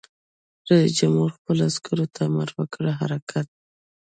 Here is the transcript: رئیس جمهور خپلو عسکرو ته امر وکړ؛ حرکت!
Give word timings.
رئیس 0.69 0.91
جمهور 0.99 1.29
خپلو 1.37 1.61
عسکرو 1.69 2.05
ته 2.13 2.21
امر 2.29 2.49
وکړ؛ 2.59 2.85
حرکت! 2.99 3.47